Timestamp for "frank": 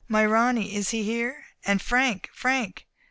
1.79-2.31, 2.33-2.87